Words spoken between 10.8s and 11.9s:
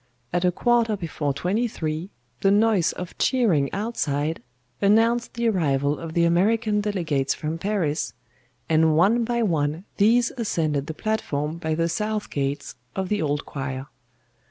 the platform by the